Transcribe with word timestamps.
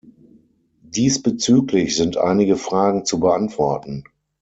Diesbezüglich 0.95 1.95
sind 1.95 2.17
einige 2.17 2.55
Fragen 2.57 3.05
zu 3.05 3.19
beantworten. 3.19 4.03